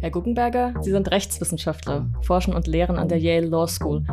[0.00, 4.04] Herr Guggenberger, Sie sind Rechtswissenschaftler, forschen und lehren an der Yale Law School.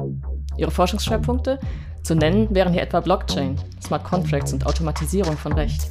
[0.57, 1.59] Ihre Forschungsschwerpunkte?
[2.03, 5.89] Zu nennen wären hier etwa Blockchain, Smart Contracts und Automatisierung von Recht.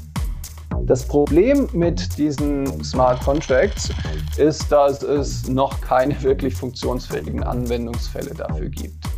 [0.82, 3.90] Das Problem mit diesen Smart Contracts
[4.36, 9.13] ist, dass es noch keine wirklich funktionsfähigen Anwendungsfälle dafür gibt.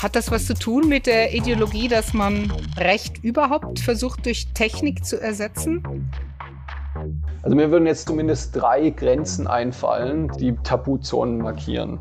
[0.00, 5.04] Hat das was zu tun mit der Ideologie, dass man Recht überhaupt versucht durch Technik
[5.04, 6.10] zu ersetzen?
[7.42, 12.00] Also mir würden jetzt zumindest drei Grenzen einfallen, die Tabuzonen markieren.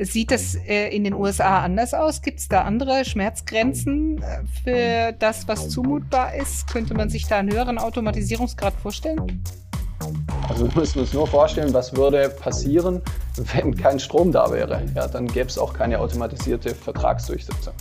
[0.00, 2.20] Sieht das äh, in den USA anders aus?
[2.20, 6.66] Gibt es da andere Schmerzgrenzen äh, für das, was zumutbar ist?
[6.66, 9.44] Könnte man sich da einen höheren Automatisierungsgrad vorstellen?
[10.48, 13.02] Also wir müssen uns nur vorstellen, was würde passieren,
[13.36, 14.82] wenn kein Strom da wäre.
[14.94, 17.74] Ja, dann gäbe es auch keine automatisierte Vertragsdurchsetzung.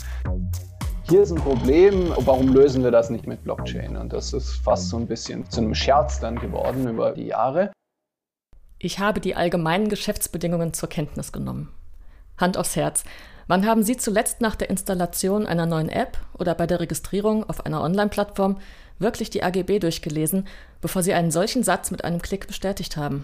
[1.04, 3.96] Hier ist ein Problem, warum lösen wir das nicht mit Blockchain?
[3.96, 7.72] Und das ist fast so ein bisschen zu einem Scherz dann geworden über die Jahre.
[8.80, 11.72] Ich habe die allgemeinen Geschäftsbedingungen zur Kenntnis genommen.
[12.38, 13.04] Hand aufs Herz.
[13.48, 17.66] Wann haben Sie zuletzt nach der Installation einer neuen App oder bei der Registrierung auf
[17.66, 18.60] einer Online-Plattform
[18.98, 20.48] wirklich die AGB durchgelesen,
[20.82, 23.24] bevor Sie einen solchen Satz mit einem Klick bestätigt haben?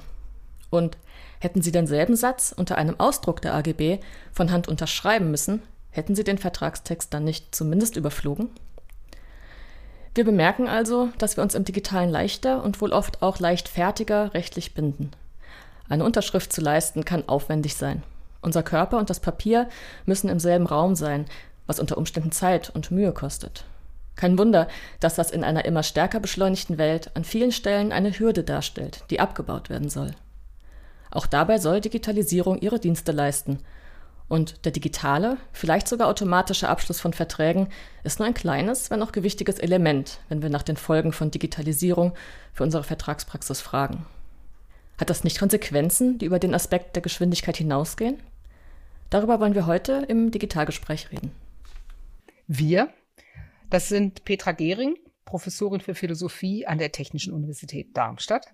[0.69, 0.97] Und
[1.39, 3.99] hätten Sie denselben Satz unter einem Ausdruck der AGB
[4.31, 8.49] von Hand unterschreiben müssen, hätten Sie den Vertragstext dann nicht zumindest überflogen?
[10.13, 14.73] Wir bemerken also, dass wir uns im Digitalen leichter und wohl oft auch leichtfertiger rechtlich
[14.73, 15.11] binden.
[15.89, 18.03] Eine Unterschrift zu leisten kann aufwendig sein.
[18.41, 19.69] Unser Körper und das Papier
[20.05, 21.25] müssen im selben Raum sein,
[21.67, 23.65] was unter Umständen Zeit und Mühe kostet.
[24.15, 24.67] Kein Wunder,
[24.99, 29.19] dass das in einer immer stärker beschleunigten Welt an vielen Stellen eine Hürde darstellt, die
[29.19, 30.11] abgebaut werden soll.
[31.11, 33.59] Auch dabei soll Digitalisierung ihre Dienste leisten.
[34.27, 37.67] Und der digitale, vielleicht sogar automatische Abschluss von Verträgen
[38.03, 42.13] ist nur ein kleines, wenn auch gewichtiges Element, wenn wir nach den Folgen von Digitalisierung
[42.53, 44.05] für unsere Vertragspraxis fragen.
[44.97, 48.21] Hat das nicht Konsequenzen, die über den Aspekt der Geschwindigkeit hinausgehen?
[49.11, 51.31] Darüber wollen wir heute im Digitalgespräch reden.
[52.47, 52.93] Wir,
[53.69, 54.95] das sind Petra Gehring,
[55.25, 58.47] Professorin für Philosophie an der Technischen Universität Darmstadt.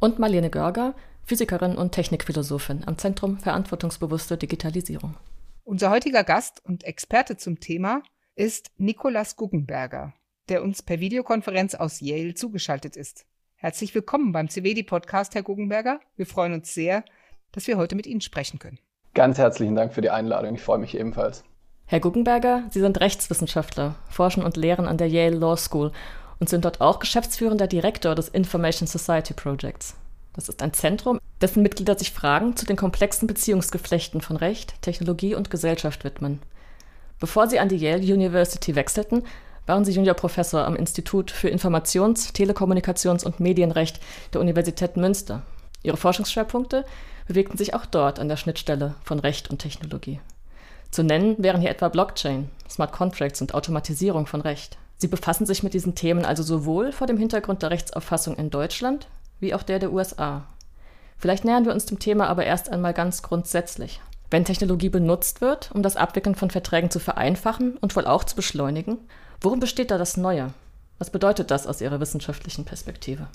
[0.00, 5.16] Und Marlene Görger, Physikerin und Technikphilosophin am Zentrum Verantwortungsbewusste Digitalisierung.
[5.62, 8.02] Unser heutiger Gast und Experte zum Thema
[8.34, 10.14] ist Nikolas Guggenberger,
[10.48, 13.24] der uns per Videokonferenz aus Yale zugeschaltet ist.
[13.54, 16.00] Herzlich willkommen beim CWD-Podcast, Herr Guggenberger.
[16.16, 17.04] Wir freuen uns sehr,
[17.52, 18.80] dass wir heute mit Ihnen sprechen können.
[19.14, 20.54] Ganz herzlichen Dank für die Einladung.
[20.54, 21.44] Ich freue mich ebenfalls.
[21.84, 25.92] Herr Guggenberger, Sie sind Rechtswissenschaftler, forschen und lehren an der Yale Law School
[26.40, 29.94] und sind dort auch geschäftsführender Direktor des Information Society Projects.
[30.32, 35.34] Das ist ein Zentrum, dessen Mitglieder sich Fragen zu den komplexen Beziehungsgeflechten von Recht, Technologie
[35.34, 36.40] und Gesellschaft widmen.
[37.20, 39.24] Bevor Sie an die Yale University wechselten,
[39.66, 44.00] waren Sie Juniorprofessor am Institut für Informations-, Telekommunikations- und Medienrecht
[44.32, 45.42] der Universität Münster.
[45.82, 46.84] Ihre Forschungsschwerpunkte
[47.26, 50.20] bewegten sich auch dort an der Schnittstelle von Recht und Technologie.
[50.90, 54.76] Zu nennen wären hier etwa Blockchain, Smart Contracts und Automatisierung von Recht.
[54.98, 59.08] Sie befassen sich mit diesen Themen also sowohl vor dem Hintergrund der Rechtsauffassung in Deutschland
[59.40, 60.44] wie auch der der USA.
[61.18, 64.00] Vielleicht nähern wir uns dem Thema aber erst einmal ganz grundsätzlich.
[64.30, 68.36] Wenn Technologie benutzt wird, um das Abwickeln von Verträgen zu vereinfachen und wohl auch zu
[68.36, 68.98] beschleunigen,
[69.40, 70.54] worin besteht da das Neue?
[70.98, 73.26] Was bedeutet das aus Ihrer wissenschaftlichen Perspektive?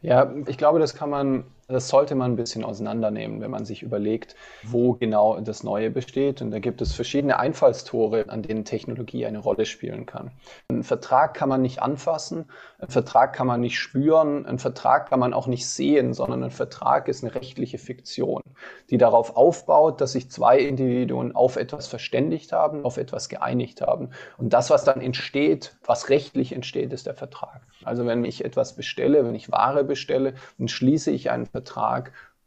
[0.00, 3.82] Ja, ich glaube, das kann man das sollte man ein bisschen auseinandernehmen, wenn man sich
[3.82, 4.34] überlegt,
[4.64, 6.40] wo genau das Neue besteht.
[6.40, 10.30] Und da gibt es verschiedene Einfallstore, an denen Technologie eine Rolle spielen kann.
[10.70, 12.46] Ein Vertrag kann man nicht anfassen,
[12.78, 16.50] ein Vertrag kann man nicht spüren, ein Vertrag kann man auch nicht sehen, sondern ein
[16.50, 18.40] Vertrag ist eine rechtliche Fiktion,
[18.88, 24.08] die darauf aufbaut, dass sich zwei Individuen auf etwas verständigt haben, auf etwas geeinigt haben.
[24.38, 27.60] Und das, was dann entsteht, was rechtlich entsteht, ist der Vertrag.
[27.84, 31.57] Also wenn ich etwas bestelle, wenn ich Ware bestelle, dann schließe ich einen Vertrag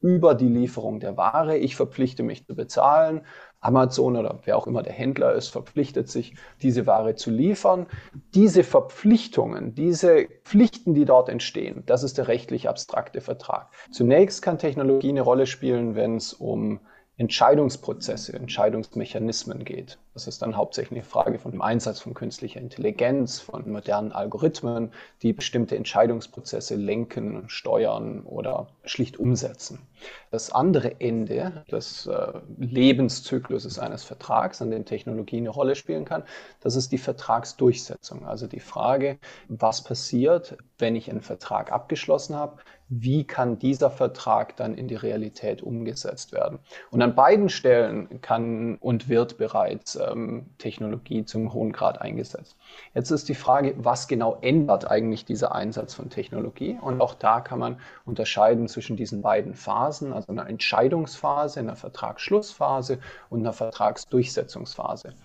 [0.02, 1.58] über die Lieferung der Ware.
[1.58, 3.22] Ich verpflichte mich zu bezahlen.
[3.60, 7.86] Amazon oder wer auch immer der Händler ist, verpflichtet sich, diese Ware zu liefern.
[8.34, 13.70] Diese Verpflichtungen, diese Pflichten, die dort entstehen, das ist der rechtlich abstrakte Vertrag.
[13.91, 16.80] Zunächst kann Technologie eine Rolle spielen, wenn es um
[17.17, 19.99] Entscheidungsprozesse, Entscheidungsmechanismen geht.
[20.13, 24.91] Das ist dann hauptsächlich eine Frage von dem Einsatz von künstlicher Intelligenz, von modernen Algorithmen,
[25.22, 29.87] die bestimmte Entscheidungsprozesse lenken, steuern oder schlicht umsetzen.
[30.31, 36.23] Das andere Ende des äh, Lebenszykluses eines Vertrags, an dem Technologie eine Rolle spielen kann,
[36.59, 38.25] das ist die Vertragsdurchsetzung.
[38.25, 42.58] Also die Frage, was passiert, wenn ich einen Vertrag abgeschlossen habe,
[42.93, 46.59] wie kann dieser Vertrag dann in die Realität umgesetzt werden.
[46.91, 52.58] Und an beiden Stellen kann und wird bereits ähm, Technologie zum hohen Grad eingesetzt.
[52.93, 56.78] Jetzt ist die Frage, was genau ändert eigentlich dieser Einsatz von Technologie?
[56.82, 62.99] Und auch da kann man unterscheiden zwischen diesen beiden Phasen, also einer Entscheidungsphase, einer Vertragsschlussphase
[63.29, 65.16] und einer Vertragsdurchsetzungsphase.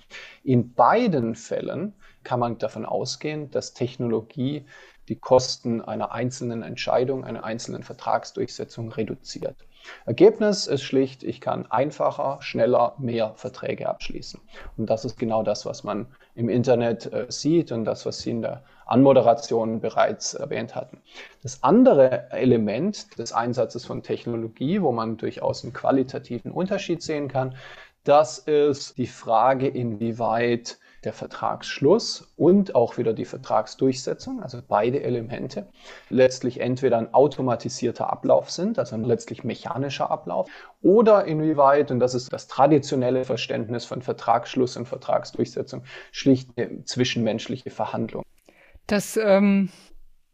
[0.45, 4.67] In beiden Fällen kann man davon ausgehen, dass Technologie
[5.09, 9.57] die Kosten einer einzelnen Entscheidung, einer einzelnen Vertragsdurchsetzung reduziert.
[10.05, 14.41] Ergebnis ist schlicht, ich kann einfacher, schneller mehr Verträge abschließen.
[14.77, 18.31] Und das ist genau das, was man im Internet äh, sieht und das, was Sie
[18.31, 21.01] in der Anmoderation bereits erwähnt hatten.
[21.43, 27.55] Das andere Element des Einsatzes von Technologie, wo man durchaus einen qualitativen Unterschied sehen kann,
[28.05, 35.69] das ist die Frage, inwieweit der Vertragsschluss und auch wieder die Vertragsdurchsetzung, also beide Elemente,
[36.11, 40.51] letztlich entweder ein automatisierter Ablauf sind, also ein letztlich mechanischer Ablauf,
[40.83, 47.71] oder inwieweit, und das ist das traditionelle Verständnis von Vertragsschluss und Vertragsdurchsetzung, schlicht eine zwischenmenschliche
[47.71, 48.25] Verhandlung.
[48.89, 49.71] Das ähm,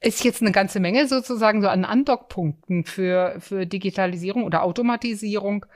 [0.00, 5.66] ist jetzt eine ganze Menge sozusagen so an Andockpunkten für, für Digitalisierung oder Automatisierung.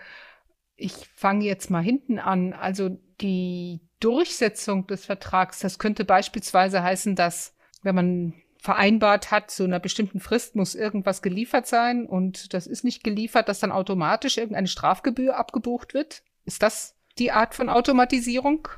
[0.75, 2.55] Ich fange jetzt mal hinten an.
[2.55, 9.65] Also die Durchsetzung des Vertrags, das könnte beispielsweise heißen, dass wenn man vereinbart hat, zu
[9.65, 14.39] einer bestimmten Frist muss irgendwas geliefert sein und das ist nicht geliefert, dass dann automatisch
[14.39, 16.23] irgendeine Strafgebühr abgebucht wird.
[16.45, 18.69] Ist das die Art von Automatisierung?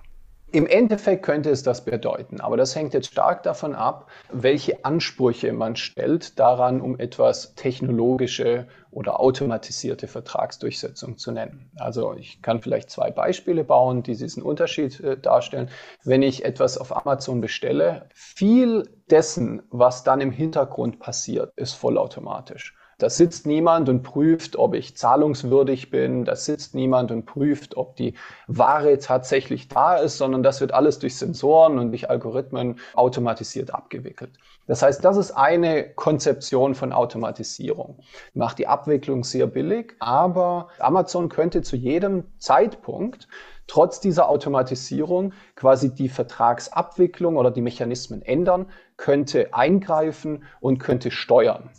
[0.50, 5.52] Im Endeffekt könnte es das bedeuten, aber das hängt jetzt stark davon ab, welche Ansprüche
[5.52, 11.70] man stellt daran, um etwas technologische oder automatisierte Vertragsdurchsetzung zu nennen.
[11.76, 15.68] Also ich kann vielleicht zwei Beispiele bauen, die diesen Unterschied äh, darstellen.
[16.02, 22.77] Wenn ich etwas auf Amazon bestelle, viel dessen, was dann im Hintergrund passiert, ist vollautomatisch.
[23.00, 26.24] Da sitzt niemand und prüft, ob ich zahlungswürdig bin.
[26.24, 28.14] Da sitzt niemand und prüft, ob die
[28.48, 34.32] Ware tatsächlich da ist, sondern das wird alles durch Sensoren und durch Algorithmen automatisiert abgewickelt.
[34.66, 38.00] Das heißt, das ist eine Konzeption von Automatisierung.
[38.34, 43.28] Macht die Abwicklung sehr billig, aber Amazon könnte zu jedem Zeitpunkt
[43.68, 48.66] trotz dieser Automatisierung quasi die Vertragsabwicklung oder die Mechanismen ändern,
[48.96, 51.70] könnte eingreifen und könnte steuern.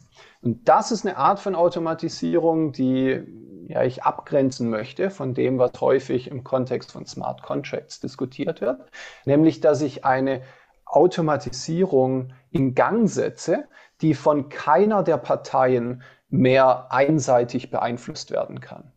[0.42, 3.24] Und das ist eine Art von Automatisierung, die
[3.68, 8.82] ja, ich abgrenzen möchte von dem, was häufig im Kontext von Smart Contracts diskutiert wird,
[9.26, 10.42] nämlich dass ich eine
[10.86, 13.66] Automatisierung in Gang setze,
[14.02, 18.92] die von keiner der Parteien mehr einseitig beeinflusst werden kann.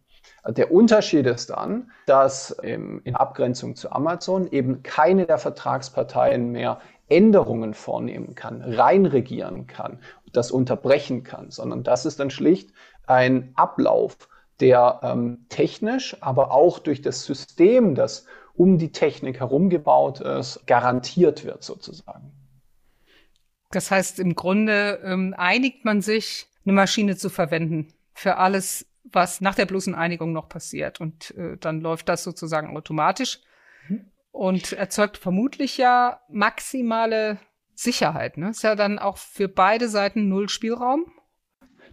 [0.47, 7.75] Der Unterschied ist dann, dass in Abgrenzung zu Amazon eben keine der Vertragsparteien mehr Änderungen
[7.75, 9.99] vornehmen kann, reinregieren kann
[10.33, 12.71] das unterbrechen kann, sondern das ist dann schlicht
[13.07, 14.17] ein Ablauf,
[14.61, 20.67] der ähm, technisch, aber auch durch das System, das um die Technik herum gebaut ist,
[20.67, 22.33] garantiert wird sozusagen.
[23.71, 29.41] Das heißt, im Grunde ähm, einigt man sich, eine Maschine zu verwenden für alles, was
[29.41, 31.01] nach der bloßen Einigung noch passiert.
[31.01, 33.41] Und äh, dann läuft das sozusagen automatisch
[33.89, 34.12] mhm.
[34.33, 37.39] Und erzeugt vermutlich ja maximale
[37.75, 38.51] Sicherheit, ne?
[38.51, 41.13] Ist ja dann auch für beide Seiten null Spielraum.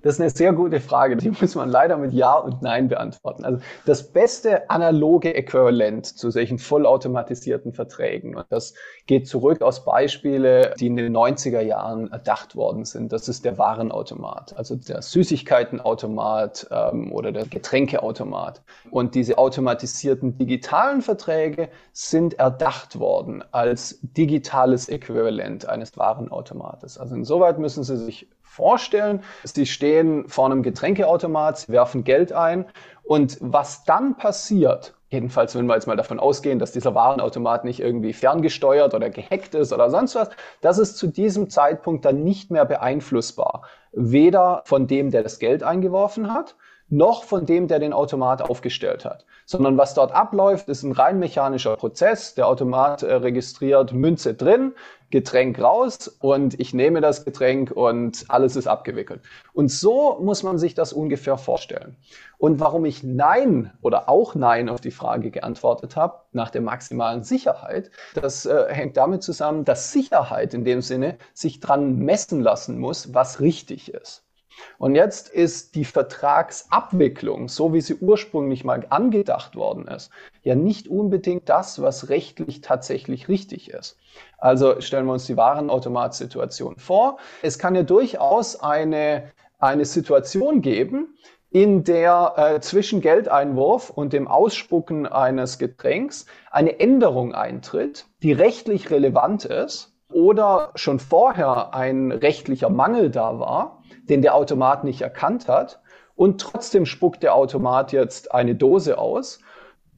[0.02, 1.18] Das ist eine sehr gute Frage.
[1.18, 3.44] Die muss man leider mit Ja und Nein beantworten.
[3.44, 8.74] Also das beste analoge Äquivalent zu solchen vollautomatisierten Verträgen, und das
[9.08, 13.12] geht zurück aus Beispiele, die in den 90er Jahren erdacht worden sind.
[13.12, 18.62] Das ist der Warenautomat, also der Süßigkeitenautomat ähm, oder der Getränkeautomat.
[18.92, 26.98] Und diese automatisierten digitalen Verträge sind erdacht worden als digitales Äquivalent eines Warenautomates.
[26.98, 29.24] Also insoweit müssen Sie sich vorstellen.
[29.44, 32.66] Sie stehen vor einem Getränkeautomat, werfen Geld ein
[33.04, 37.80] und was dann passiert, jedenfalls wenn wir jetzt mal davon ausgehen, dass dieser Warenautomat nicht
[37.80, 40.30] irgendwie ferngesteuert oder gehackt ist oder sonst was,
[40.62, 43.64] das ist zu diesem Zeitpunkt dann nicht mehr beeinflussbar.
[43.92, 46.56] Weder von dem, der das Geld eingeworfen hat,
[46.90, 49.26] noch von dem, der den Automat aufgestellt hat.
[49.46, 52.36] Sondern was dort abläuft, ist ein rein mechanischer Prozess.
[52.36, 54.74] Der Automat äh, registriert Münze drin,
[55.12, 59.22] Getränk raus und ich nehme das Getränk und alles ist abgewickelt.
[59.54, 61.96] Und so muss man sich das ungefähr vorstellen.
[62.38, 67.24] Und warum ich Nein oder auch Nein auf die Frage geantwortet habe, nach der maximalen
[67.24, 72.78] Sicherheit, das äh, hängt damit zusammen, dass Sicherheit in dem Sinne sich dran messen lassen
[72.78, 74.29] muss, was richtig ist.
[74.78, 80.12] Und jetzt ist die Vertragsabwicklung, so wie sie ursprünglich mal angedacht worden ist,
[80.44, 83.98] ja nicht unbedingt das, was rechtlich tatsächlich richtig ist.
[84.38, 87.18] Also stellen wir uns die Warenautomatsituation vor.
[87.42, 91.16] Es kann ja durchaus eine eine Situation geben,
[91.52, 98.92] in der äh, zwischen Geldeinwurf und dem Ausspucken eines Getränks eine Änderung eintritt, die rechtlich
[98.92, 105.48] relevant ist oder schon vorher ein rechtlicher Mangel da war, den der Automat nicht erkannt
[105.48, 105.80] hat
[106.16, 109.40] und trotzdem spuckt der Automat jetzt eine Dose aus.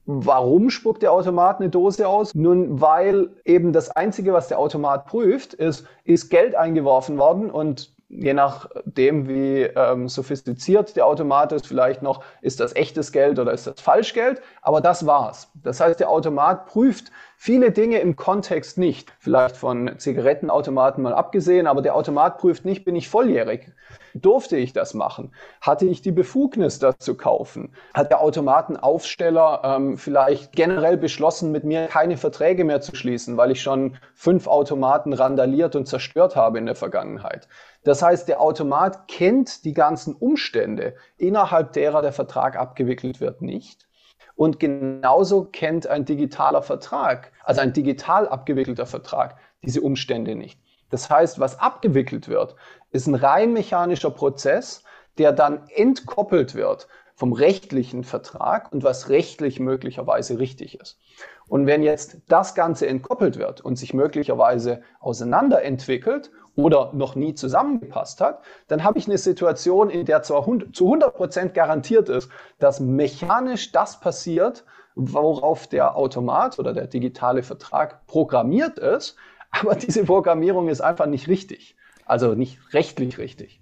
[0.05, 2.33] Warum spuckt der Automat eine Dose aus?
[2.35, 7.93] Nun, weil eben das Einzige, was der Automat prüft, ist, ist Geld eingeworfen worden und
[8.09, 13.53] je nachdem, wie ähm, sophistiziert der Automat ist, vielleicht noch, ist das echtes Geld oder
[13.53, 15.49] ist das Falschgeld, aber das war's.
[15.63, 17.11] Das heißt, der Automat prüft
[17.43, 19.15] viele Dinge im Kontext nicht.
[19.17, 23.71] Vielleicht von Zigarettenautomaten mal abgesehen, aber der Automat prüft nicht, bin ich volljährig?
[24.13, 25.33] Durfte ich das machen?
[25.59, 27.73] Hatte ich die Befugnis, das zu kaufen?
[27.95, 33.49] Hat der Automatenaufsteller ähm, vielleicht generell beschlossen, mit mir keine Verträge mehr zu schließen, weil
[33.49, 37.47] ich schon fünf Automaten randaliert und zerstört habe in der Vergangenheit?
[37.83, 43.87] Das heißt, der Automat kennt die ganzen Umstände, innerhalb derer der Vertrag abgewickelt wird, nicht.
[44.35, 50.59] Und genauso kennt ein digitaler Vertrag, also ein digital abgewickelter Vertrag, diese Umstände nicht.
[50.89, 52.55] Das heißt, was abgewickelt wird,
[52.91, 54.83] ist ein rein mechanischer Prozess,
[55.17, 60.99] der dann entkoppelt wird vom rechtlichen Vertrag und was rechtlich möglicherweise richtig ist.
[61.47, 68.21] Und wenn jetzt das Ganze entkoppelt wird und sich möglicherweise auseinanderentwickelt oder noch nie zusammengepasst
[68.21, 72.29] hat, dann habe ich eine Situation, in der zwar zu 100 Prozent garantiert ist,
[72.59, 74.65] dass mechanisch das passiert,
[74.95, 79.15] worauf der Automat oder der digitale Vertrag programmiert ist,
[79.51, 81.75] aber diese Programmierung ist einfach nicht richtig.
[82.05, 83.61] Also nicht rechtlich richtig.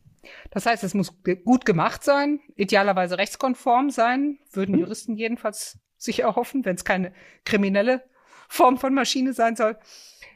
[0.52, 1.14] Das heißt, es muss
[1.46, 4.82] gut gemacht sein, idealerweise rechtskonform sein, würden hm.
[4.82, 7.14] Juristen jedenfalls sich erhoffen, wenn es keine
[7.46, 8.04] kriminelle
[8.50, 9.78] Form von Maschine sein soll.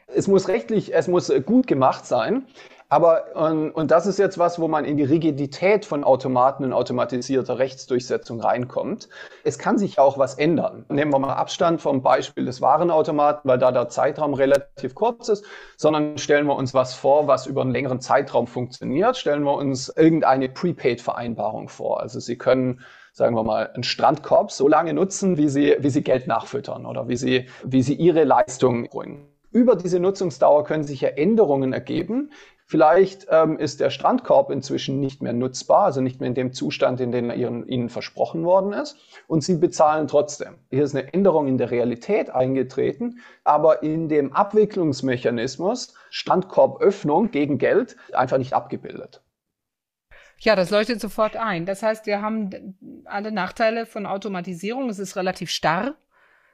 [0.06, 2.46] Es muss rechtlich, es muss gut gemacht sein.
[2.88, 6.72] Aber, und, und das ist jetzt was, wo man in die Rigidität von Automaten und
[6.72, 9.08] automatisierter Rechtsdurchsetzung reinkommt.
[9.42, 10.84] Es kann sich auch was ändern.
[10.88, 15.44] Nehmen wir mal Abstand vom Beispiel des Warenautomaten, weil da der Zeitraum relativ kurz ist,
[15.76, 19.16] sondern stellen wir uns was vor, was über einen längeren Zeitraum funktioniert.
[19.16, 22.00] Stellen wir uns irgendeine Prepaid-Vereinbarung vor.
[22.00, 22.80] Also Sie können
[23.14, 27.06] sagen wir mal, einen Strandkorb so lange nutzen, wie sie, wie sie Geld nachfüttern oder
[27.06, 29.28] wie sie, wie sie ihre Leistung bringen.
[29.52, 32.32] Über diese Nutzungsdauer können sich ja Änderungen ergeben,
[32.66, 36.98] Vielleicht ähm, ist der Strandkorb inzwischen nicht mehr nutzbar, also nicht mehr in dem Zustand,
[36.98, 38.96] in dem er ihren, ihnen versprochen worden ist.
[39.26, 40.56] Und sie bezahlen trotzdem.
[40.70, 47.96] Hier ist eine Änderung in der Realität eingetreten, aber in dem Abwicklungsmechanismus Strandkorböffnung gegen Geld
[48.14, 49.22] einfach nicht abgebildet.
[50.38, 51.66] Ja, das leuchtet sofort ein.
[51.66, 54.88] Das heißt, wir haben alle Nachteile von Automatisierung.
[54.88, 55.96] Es ist relativ starr.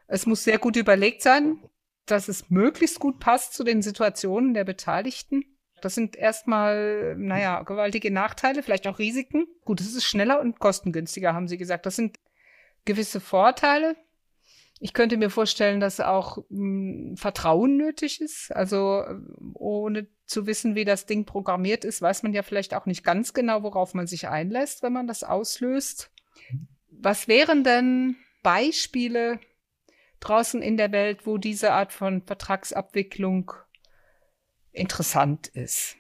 [0.09, 1.59] Es muss sehr gut überlegt sein,
[2.07, 5.45] dass es möglichst gut passt zu den Situationen der Beteiligten.
[5.85, 9.47] Das sind erstmal, naja, gewaltige Nachteile, vielleicht auch Risiken.
[9.65, 11.87] Gut, es ist schneller und kostengünstiger, haben Sie gesagt.
[11.87, 12.19] Das sind
[12.85, 13.97] gewisse Vorteile.
[14.83, 18.51] Ich könnte mir vorstellen, dass auch mh, hm, Vertrauen nötig ist.
[18.55, 19.05] Also
[19.55, 23.35] ohne zu wissen, wie das Ding programmiert ist, weiß man ja vielleicht auch nicht ganz
[23.35, 26.11] genau, worauf man sich einlässt, wenn man das auslöst.
[26.89, 29.39] Was wären denn Beispiele
[30.21, 33.53] draußen in der Welt, wo diese Art von Vertragsabwicklung
[34.73, 35.97] interessant ist.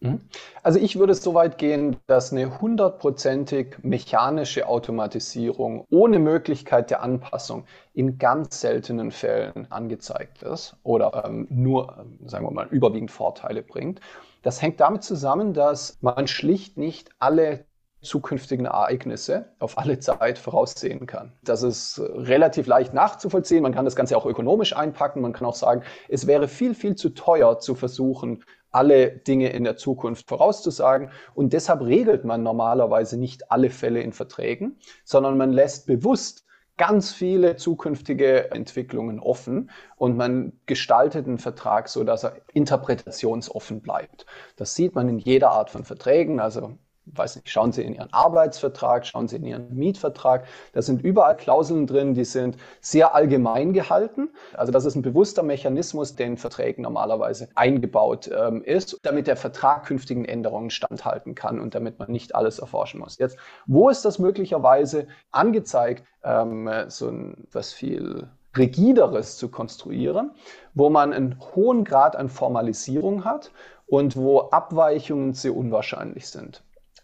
[0.00, 0.20] Mhm.
[0.62, 7.64] Also ich würde so weit gehen, dass eine hundertprozentig mechanische Automatisierung ohne Möglichkeit der Anpassung
[7.92, 14.00] in ganz seltenen Fällen angezeigt ist oder ähm, nur, sagen wir mal, überwiegend Vorteile bringt.
[14.42, 17.66] Das hängt damit zusammen, dass man schlicht nicht alle
[18.02, 21.32] zukünftigen Ereignisse auf alle Zeit voraussehen kann.
[21.42, 23.62] Das ist relativ leicht nachzuvollziehen.
[23.62, 25.20] Man kann das Ganze auch ökonomisch einpacken.
[25.20, 29.64] Man kann auch sagen, es wäre viel, viel zu teuer zu versuchen, alle Dinge in
[29.64, 31.10] der Zukunft vorauszusagen.
[31.34, 37.12] Und deshalb regelt man normalerweise nicht alle Fälle in Verträgen, sondern man lässt bewusst ganz
[37.12, 44.24] viele zukünftige Entwicklungen offen und man gestaltet einen Vertrag so, dass er interpretationsoffen bleibt.
[44.56, 46.40] Das sieht man in jeder Art von Verträgen.
[46.40, 50.46] Also weiß nicht, schauen Sie in Ihren Arbeitsvertrag, schauen Sie in Ihren Mietvertrag.
[50.72, 54.30] Da sind überall Klauseln drin, die sind sehr allgemein gehalten.
[54.54, 59.36] Also das ist ein bewusster Mechanismus, der in Verträgen normalerweise eingebaut ähm, ist, damit der
[59.36, 63.18] Vertrag künftigen Änderungen standhalten kann und damit man nicht alles erforschen muss.
[63.18, 70.32] Jetzt, wo ist das möglicherweise angezeigt, ähm, so ein, was viel rigideres zu konstruieren,
[70.74, 73.52] wo man einen hohen Grad an Formalisierung hat
[73.86, 76.62] und wo Abweichungen sehr unwahrscheinlich sind.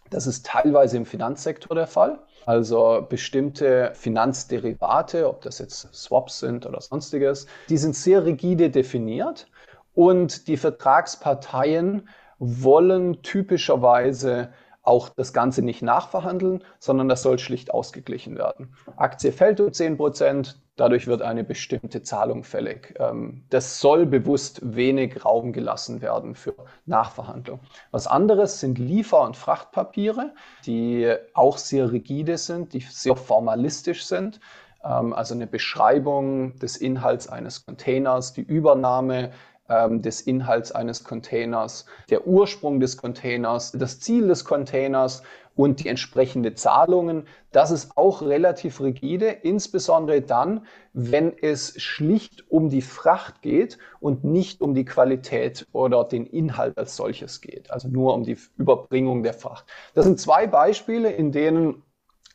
[0.09, 2.19] Das ist teilweise im Finanzsektor der Fall.
[2.45, 9.47] Also bestimmte Finanzderivate, ob das jetzt Swaps sind oder sonstiges, die sind sehr rigide definiert
[9.93, 12.07] und die Vertragsparteien
[12.39, 14.49] wollen typischerweise
[14.83, 18.73] auch das Ganze nicht nachverhandeln, sondern das soll schlicht ausgeglichen werden.
[18.95, 22.95] Aktie fällt um 10 Prozent, dadurch wird eine bestimmte Zahlung fällig.
[22.99, 26.55] Ähm, das soll bewusst wenig Raum gelassen werden für
[26.85, 27.59] Nachverhandlung.
[27.91, 30.33] Was anderes sind Liefer- und Frachtpapiere,
[30.65, 34.39] die auch sehr rigide sind, die sehr formalistisch sind
[34.83, 39.31] ähm, also eine Beschreibung des Inhalts eines Containers, die Übernahme
[39.69, 45.23] ähm, des Inhalts eines Containers, der Ursprung des Containers, das Ziel des Containers
[45.57, 47.27] und die entsprechende Zahlungen.
[47.51, 54.23] Das ist auch relativ rigide, insbesondere dann, wenn es schlicht um die Fracht geht und
[54.23, 59.23] nicht um die Qualität oder den Inhalt als solches geht, also nur um die Überbringung
[59.23, 59.65] der Fracht.
[59.95, 61.83] Das sind zwei Beispiele, in denen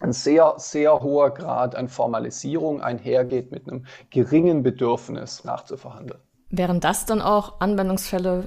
[0.01, 6.21] ein sehr, sehr hoher Grad an Formalisierung einhergeht mit einem geringen Bedürfnis nachzuverhandeln.
[6.53, 8.47] Wären das dann auch Anwendungsfälle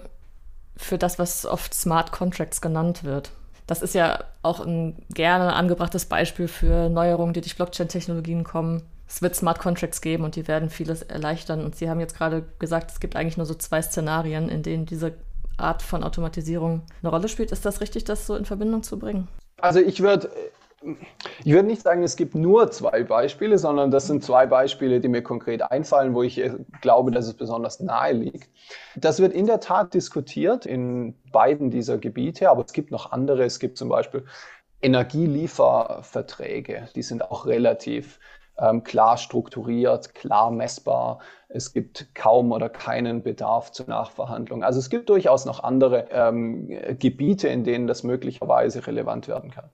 [0.77, 3.31] für das, was oft Smart Contracts genannt wird?
[3.65, 8.83] Das ist ja auch ein gerne angebrachtes Beispiel für Neuerungen, die durch Blockchain-Technologien kommen.
[9.07, 11.65] Es wird Smart Contracts geben und die werden vieles erleichtern.
[11.65, 14.85] Und Sie haben jetzt gerade gesagt, es gibt eigentlich nur so zwei Szenarien, in denen
[14.85, 15.13] diese
[15.57, 17.51] Art von Automatisierung eine Rolle spielt.
[17.51, 19.27] Ist das richtig, das so in Verbindung zu bringen?
[19.57, 20.29] Also ich würde
[21.44, 25.08] ich würde nicht sagen, es gibt nur zwei Beispiele, sondern das sind zwei Beispiele, die
[25.08, 28.50] mir konkret einfallen, wo ich äh, glaube, dass es besonders nahe liegt.
[28.96, 33.44] Das wird in der Tat diskutiert in beiden dieser Gebiete, aber es gibt noch andere.
[33.44, 34.25] Es gibt zum Beispiel
[34.82, 38.20] Energielieferverträge, die sind auch relativ
[38.57, 41.19] ähm, klar strukturiert, klar messbar.
[41.47, 44.63] Es gibt kaum oder keinen Bedarf zur Nachverhandlung.
[44.63, 46.67] Also es gibt durchaus noch andere ähm,
[47.00, 49.69] Gebiete, in denen das möglicherweise relevant werden kann.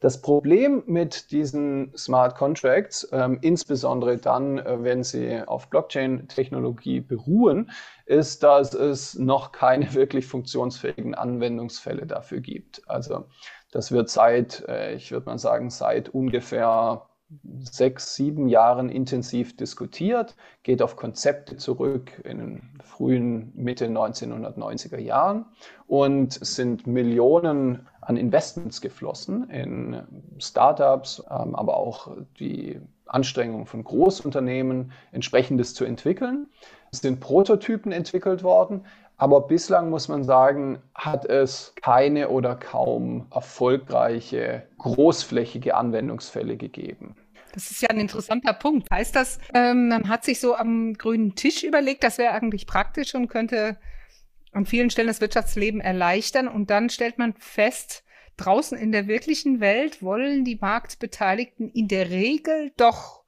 [0.00, 7.70] Das Problem mit diesen Smart Contracts, ähm, insbesondere dann, äh, wenn sie auf Blockchain-Technologie beruhen,
[8.04, 12.82] ist, dass es noch keine wirklich funktionsfähigen Anwendungsfälle dafür gibt.
[12.88, 13.24] Also
[13.72, 17.08] das wird seit, äh, ich würde mal sagen, seit ungefähr
[17.60, 25.46] sechs, sieben Jahren intensiv diskutiert, geht auf Konzepte zurück in den frühen Mitte 1990er Jahren
[25.86, 30.02] und sind Millionen an Investments geflossen in
[30.38, 36.48] Startups, ähm, aber auch die Anstrengungen von Großunternehmen, entsprechendes zu entwickeln.
[36.92, 38.84] Es sind Prototypen entwickelt worden,
[39.18, 47.16] aber bislang muss man sagen, hat es keine oder kaum erfolgreiche großflächige Anwendungsfälle gegeben.
[47.54, 48.90] Das ist ja ein interessanter Punkt.
[48.90, 53.14] Heißt das, ähm, man hat sich so am grünen Tisch überlegt, das wäre eigentlich praktisch
[53.14, 53.78] und könnte
[54.52, 56.48] an vielen Stellen das Wirtschaftsleben erleichtern.
[56.48, 58.04] Und dann stellt man fest,
[58.36, 63.22] draußen in der wirklichen Welt wollen die Marktbeteiligten in der Regel doch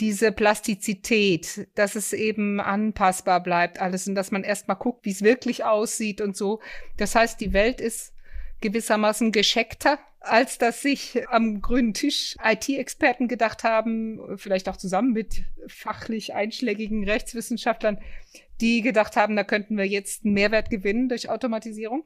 [0.00, 5.22] diese Plastizität, dass es eben anpassbar bleibt, alles und dass man erstmal guckt, wie es
[5.22, 6.60] wirklich aussieht und so.
[6.96, 8.12] Das heißt, die Welt ist
[8.60, 15.44] gewissermaßen gescheckter, als dass sich am grünen Tisch IT-Experten gedacht haben, vielleicht auch zusammen mit
[15.66, 17.98] fachlich einschlägigen Rechtswissenschaftlern,
[18.60, 22.04] die gedacht haben, da könnten wir jetzt einen Mehrwert gewinnen durch Automatisierung?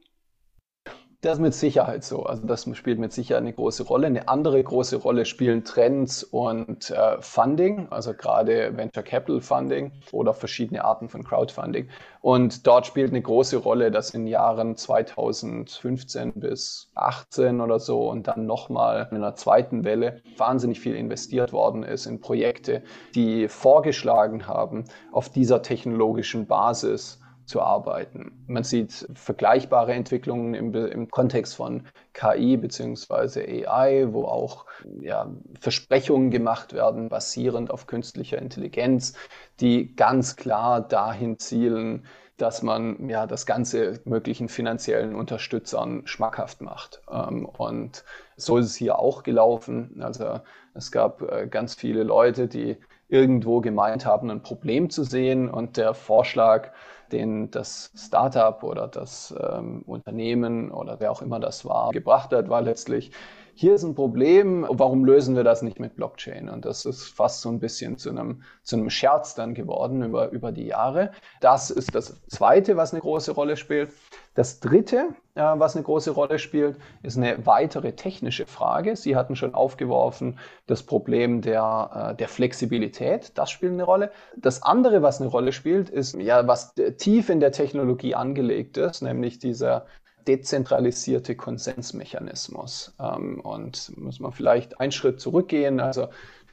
[1.22, 2.24] Das ist mit Sicherheit so.
[2.24, 4.08] Also das spielt mit Sicherheit eine große Rolle.
[4.08, 10.35] Eine andere große Rolle spielen Trends und äh, Funding, also gerade Venture Capital Funding oder
[10.35, 11.88] verschiedene Arten von Crowdfunding.
[12.22, 18.26] Und dort spielt eine große Rolle, dass in Jahren 2015 bis 18 oder so und
[18.26, 22.82] dann nochmal in einer zweiten Welle wahnsinnig viel investiert worden ist in Projekte,
[23.14, 28.44] die vorgeschlagen haben, auf dieser technologischen Basis zu arbeiten.
[28.46, 33.66] Man sieht vergleichbare Entwicklungen im, im Kontext von KI bzw.
[33.66, 34.66] AI, wo auch
[35.00, 39.14] ja, Versprechungen gemacht werden, basierend auf künstlicher Intelligenz,
[39.61, 47.02] die ganz klar dahin zielen, dass man ja das Ganze möglichen finanziellen Unterstützern schmackhaft macht.
[47.11, 48.05] Ähm, und
[48.37, 50.00] so ist es hier auch gelaufen.
[50.02, 50.40] Also
[50.74, 52.78] es gab äh, ganz viele Leute, die
[53.09, 56.70] irgendwo gemeint haben, ein Problem zu sehen und der Vorschlag
[57.12, 62.48] den das Startup oder das ähm, Unternehmen oder wer auch immer das war, gebracht hat,
[62.48, 63.12] war letztlich,
[63.55, 66.49] hier ist ein Problem, warum lösen wir das nicht mit Blockchain?
[66.49, 70.31] Und das ist fast so ein bisschen zu einem, zu einem Scherz dann geworden über,
[70.31, 71.12] über die Jahre.
[71.41, 73.91] Das ist das Zweite, was eine große Rolle spielt.
[74.35, 78.97] Das Dritte, äh, was eine große Rolle spielt, ist eine weitere technische Frage.
[78.97, 83.33] Sie hatten schon aufgeworfen das Problem der, äh, der Flexibilität.
[83.37, 84.11] Das spielt eine Rolle.
[84.37, 89.03] Das andere, was eine Rolle spielt, ist ja, was tief in der Technologie angelegt ist,
[89.03, 89.85] nämlich dieser
[90.26, 92.94] dezentralisierte Konsensmechanismus.
[93.00, 95.80] Ähm, und muss man vielleicht einen Schritt zurückgehen.
[95.80, 96.08] Also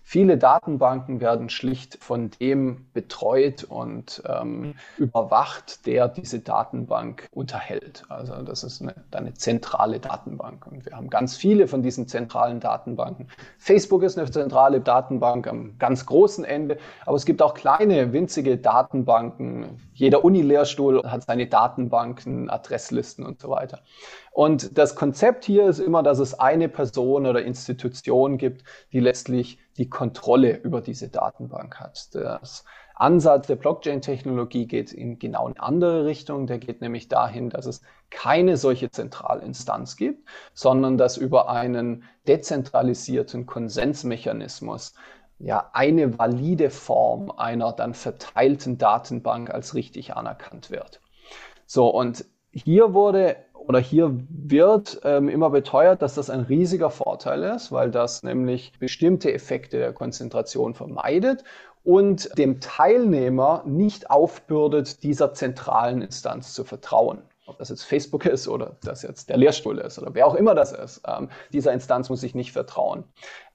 [0.10, 8.06] viele Datenbanken werden schlicht von dem betreut und ähm, überwacht, der diese Datenbank unterhält.
[8.10, 10.66] Also das ist eine, eine zentrale Datenbank.
[10.66, 13.28] Und wir haben ganz viele von diesen zentralen Datenbanken.
[13.60, 18.58] Facebook ist eine zentrale Datenbank am ganz großen Ende, aber es gibt auch kleine, winzige
[18.58, 19.80] Datenbanken.
[20.00, 23.82] Jeder Unilehrstuhl hat seine Datenbanken, Adresslisten und so weiter.
[24.32, 29.60] Und das Konzept hier ist immer, dass es eine Person oder Institution gibt, die letztlich
[29.78, 32.16] die Kontrolle über diese Datenbank hat.
[32.16, 32.64] Das
[32.96, 36.48] Ansatz der Blockchain-Technologie geht in genau eine andere Richtung.
[36.48, 43.46] Der geht nämlich dahin, dass es keine solche Zentralinstanz gibt, sondern dass über einen dezentralisierten
[43.46, 44.94] Konsensmechanismus
[45.40, 51.02] ja eine valide Form einer dann verteilten Datenbank als richtig anerkannt wird.
[51.66, 57.44] So, und hier wurde oder hier wird ähm, immer beteuert, dass das ein riesiger Vorteil
[57.44, 61.44] ist, weil das nämlich bestimmte Effekte der Konzentration vermeidet
[61.84, 67.22] und dem Teilnehmer nicht aufbürdet, dieser zentralen Instanz zu vertrauen.
[67.46, 70.56] Ob das jetzt Facebook ist oder das jetzt der Lehrstuhl ist oder wer auch immer
[70.56, 73.04] das ist, ähm, dieser Instanz muss ich nicht vertrauen.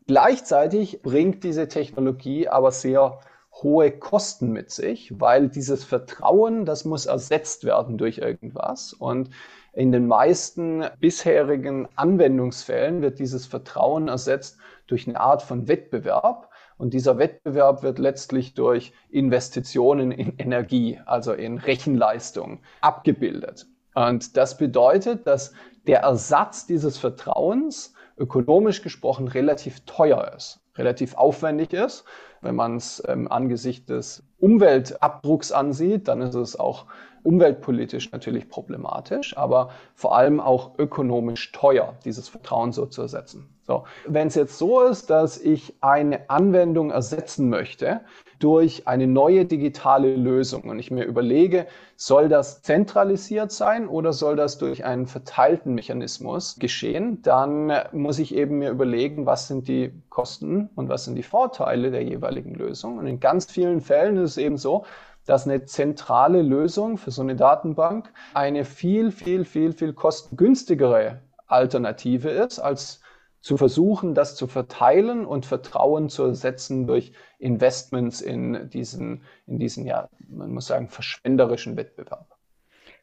[0.07, 3.21] Gleichzeitig bringt diese Technologie aber sehr
[3.63, 8.93] hohe Kosten mit sich, weil dieses Vertrauen, das muss ersetzt werden durch irgendwas.
[8.93, 9.31] Und
[9.73, 16.51] in den meisten bisherigen Anwendungsfällen wird dieses Vertrauen ersetzt durch eine Art von Wettbewerb.
[16.77, 23.67] Und dieser Wettbewerb wird letztlich durch Investitionen in Energie, also in Rechenleistung, abgebildet.
[23.95, 25.55] Und das bedeutet, dass
[25.87, 32.05] der Ersatz dieses Vertrauens ökonomisch gesprochen relativ teuer ist, relativ aufwendig ist.
[32.41, 36.87] Wenn man es ähm, angesichts des Umweltabdrucks ansieht, dann ist es auch
[37.25, 43.49] umweltpolitisch natürlich problematisch, aber vor allem auch ökonomisch teuer, dieses Vertrauen so zu ersetzen.
[43.67, 48.03] So, wenn es jetzt so ist, dass ich eine Anwendung ersetzen möchte
[48.39, 54.37] durch eine neue digitale Lösung und ich mir überlege, soll das zentralisiert sein oder soll
[54.37, 59.93] das durch einen verteilten Mechanismus geschehen, dann muss ich eben mir überlegen, was sind die
[60.11, 62.99] Kosten und was sind die Vorteile der jeweiligen Lösung.
[62.99, 64.85] Und in ganz vielen Fällen ist es eben so,
[65.27, 72.31] dass eine zentrale Lösung für so eine Datenbank eine viel, viel, viel, viel kostengünstigere Alternative
[72.31, 73.01] ist, als
[73.41, 79.85] zu versuchen, das zu verteilen und Vertrauen zu ersetzen durch Investments in diesen, in diesen,
[79.85, 82.39] ja, man muss sagen, verschwenderischen Wettbewerb.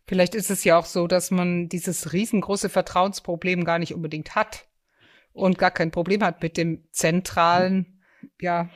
[0.08, 4.66] Vielleicht ist es ja auch so, dass man dieses riesengroße Vertrauensproblem gar nicht unbedingt hat
[5.32, 8.02] und gar kein Problem hat mit dem zentralen,
[8.40, 8.70] ja,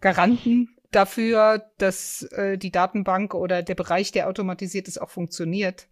[0.00, 5.88] Garanten dafür, dass äh, die Datenbank oder der Bereich, der automatisiert ist, auch funktioniert.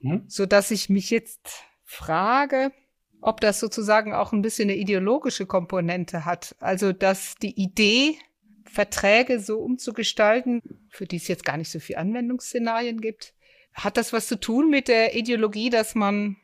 [0.00, 0.24] Mhm.
[0.28, 2.72] So dass ich mich jetzt frage,
[3.20, 6.54] ob das sozusagen auch ein bisschen eine ideologische Komponente hat.
[6.60, 8.18] Also, dass die Idee,
[8.64, 13.34] Verträge so umzugestalten, für die es jetzt gar nicht so viel Anwendungsszenarien gibt,
[13.72, 16.36] hat das was zu tun mit der Ideologie, dass man,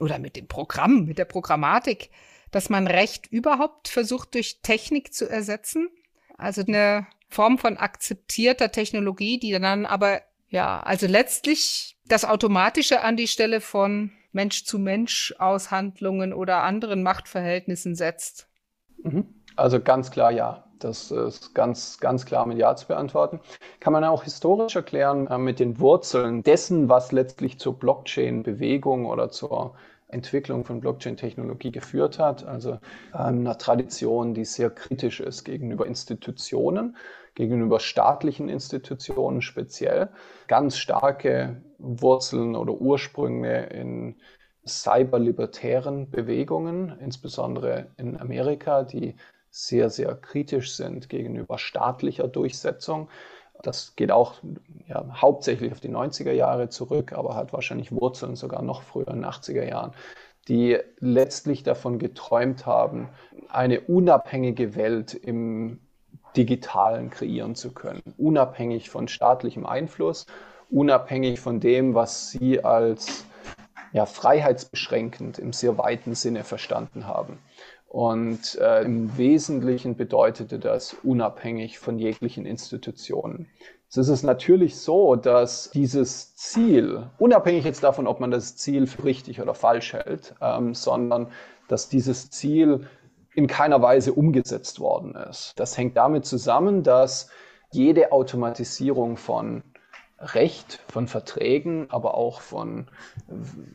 [0.00, 2.10] oder mit dem Programm, mit der Programmatik,
[2.50, 5.88] dass man Recht überhaupt versucht durch Technik zu ersetzen?
[6.36, 13.16] Also eine Form von akzeptierter Technologie, die dann aber, ja, also letztlich das Automatische an
[13.16, 18.48] die Stelle von Mensch-zu-Mensch-Aushandlungen oder anderen Machtverhältnissen setzt.
[19.02, 19.26] Mhm.
[19.56, 20.62] Also ganz klar ja.
[20.78, 23.40] Das ist ganz, ganz klar mit Ja zu beantworten.
[23.80, 29.30] Kann man auch historisch erklären äh, mit den Wurzeln dessen, was letztlich zur Blockchain-Bewegung oder
[29.30, 29.74] zur
[30.08, 32.44] Entwicklung von Blockchain-Technologie geführt hat.
[32.44, 32.72] Also
[33.14, 36.96] ähm, einer Tradition, die sehr kritisch ist gegenüber Institutionen,
[37.34, 40.08] gegenüber staatlichen Institutionen speziell.
[40.46, 44.16] Ganz starke Wurzeln oder Ursprünge in
[44.66, 49.16] cyberlibertären Bewegungen, insbesondere in Amerika, die
[49.50, 53.08] sehr, sehr kritisch sind gegenüber staatlicher Durchsetzung.
[53.62, 54.34] Das geht auch
[54.86, 59.22] ja, hauptsächlich auf die 90er Jahre zurück, aber hat wahrscheinlich Wurzeln sogar noch früher in
[59.22, 59.92] den 80er Jahren,
[60.48, 63.08] die letztlich davon geträumt haben,
[63.48, 65.80] eine unabhängige Welt im
[66.36, 70.26] digitalen kreieren zu können, unabhängig von staatlichem Einfluss,
[70.70, 73.24] unabhängig von dem, was sie als
[73.92, 77.38] ja, freiheitsbeschränkend im sehr weiten Sinne verstanden haben.
[77.96, 83.48] Und äh, im Wesentlichen bedeutete das unabhängig von jeglichen Institutionen.
[83.88, 89.04] Es ist natürlich so, dass dieses Ziel, unabhängig jetzt davon, ob man das Ziel für
[89.04, 91.28] richtig oder falsch hält, ähm, sondern
[91.68, 92.86] dass dieses Ziel
[93.32, 95.54] in keiner Weise umgesetzt worden ist.
[95.56, 97.30] Das hängt damit zusammen, dass
[97.70, 99.62] jede Automatisierung von
[100.18, 102.88] Recht, von Verträgen, aber auch von,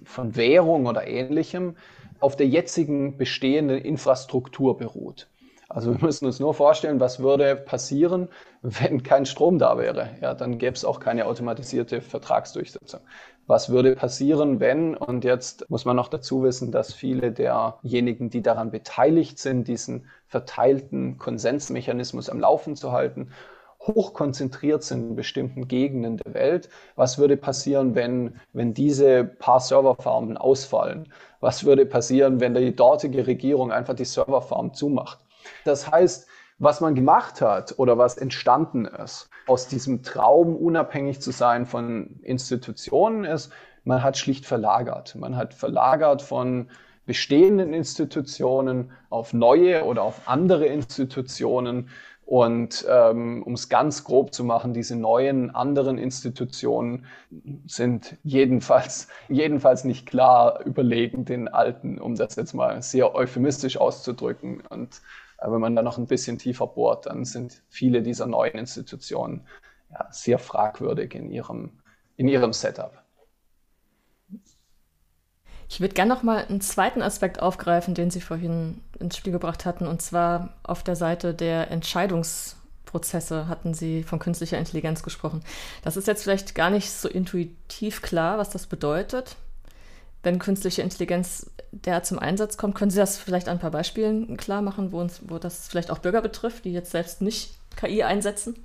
[0.05, 1.75] von Währung oder ähnlichem
[2.21, 5.27] auf der jetzigen bestehenden Infrastruktur beruht.
[5.73, 8.27] Also wir müssen uns nur vorstellen, was würde passieren,
[8.61, 10.09] wenn kein Strom da wäre.
[10.21, 12.99] Ja, dann gäbe es auch keine automatisierte Vertragsdurchsetzung.
[13.47, 18.41] Was würde passieren, wenn, und jetzt muss man noch dazu wissen, dass viele derjenigen, die
[18.41, 23.31] daran beteiligt sind, diesen verteilten Konsensmechanismus am Laufen zu halten,
[23.87, 26.69] hochkonzentriert sind in bestimmten Gegenden der Welt.
[26.95, 31.11] Was würde passieren, wenn, wenn diese paar Serverfarmen ausfallen?
[31.39, 35.19] Was würde passieren, wenn die dortige Regierung einfach die Serverfarm zumacht?
[35.65, 36.27] Das heißt,
[36.59, 42.19] was man gemacht hat oder was entstanden ist aus diesem Traum, unabhängig zu sein von
[42.21, 43.51] Institutionen, ist,
[43.83, 45.15] man hat schlicht verlagert.
[45.15, 46.69] Man hat verlagert von
[47.07, 51.89] bestehenden Institutionen auf neue oder auf andere Institutionen.
[52.31, 57.05] Und ähm, um es ganz grob zu machen, diese neuen anderen Institutionen
[57.65, 64.63] sind jedenfalls, jedenfalls nicht klar überlegen den alten, um das jetzt mal sehr euphemistisch auszudrücken.
[64.69, 65.01] Und
[65.39, 69.45] äh, wenn man da noch ein bisschen tiefer bohrt, dann sind viele dieser neuen Institutionen
[69.91, 71.81] ja, sehr fragwürdig in ihrem,
[72.15, 73.00] in ihrem Setup.
[75.71, 79.63] Ich würde gerne noch mal einen zweiten Aspekt aufgreifen, den Sie vorhin ins Spiel gebracht
[79.63, 85.45] hatten, und zwar auf der Seite der Entscheidungsprozesse hatten Sie von künstlicher Intelligenz gesprochen.
[85.81, 89.37] Das ist jetzt vielleicht gar nicht so intuitiv klar, was das bedeutet,
[90.23, 92.75] wenn künstliche Intelligenz der zum Einsatz kommt.
[92.75, 95.89] Können Sie das vielleicht an ein paar Beispielen klar machen, wo, uns, wo das vielleicht
[95.89, 98.61] auch Bürger betrifft, die jetzt selbst nicht KI einsetzen?